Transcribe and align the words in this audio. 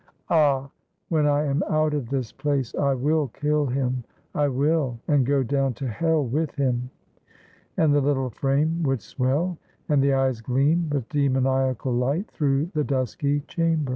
Ah! 0.31 0.67
when 1.09 1.27
I 1.27 1.43
am 1.45 1.61
out 1.69 1.93
of 1.93 2.09
this 2.09 2.31
place, 2.31 2.73
I 2.73 2.95
will 2.95 3.27
kill 3.27 3.67
him! 3.67 4.03
I 4.33 4.47
will! 4.47 4.97
and 5.07 5.27
go 5.27 5.43
down 5.43 5.75
to 5.75 5.87
hell 5.87 6.25
with 6.25 6.55
him!" 6.55 6.89
And 7.77 7.93
the 7.93 8.01
little 8.01 8.31
frame 8.31 8.81
would 8.81 9.01
swell, 9.03 9.59
and 9.89 10.01
the 10.01 10.13
eyes 10.13 10.41
gleam 10.41 10.89
with 10.89 11.07
demoniacal 11.09 11.93
light 11.93 12.31
through 12.31 12.71
the 12.73 12.83
dusky 12.83 13.41
chamber. 13.41 13.89